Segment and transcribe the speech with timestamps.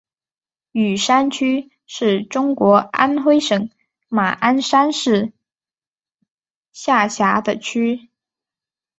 [0.71, 3.69] 雨山区是中国安徽省
[4.07, 5.31] 马鞍山市
[6.71, 8.09] 下辖的区。